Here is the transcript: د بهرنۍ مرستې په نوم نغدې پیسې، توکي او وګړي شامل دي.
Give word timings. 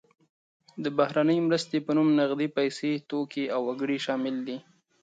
د 0.83 0.85
بهرنۍ 0.97 1.37
مرستې 1.47 1.77
په 1.85 1.91
نوم 1.97 2.09
نغدې 2.19 2.47
پیسې، 2.57 2.91
توکي 3.09 3.43
او 3.53 3.59
وګړي 3.67 3.97
شامل 4.05 4.35
دي. 4.47 4.57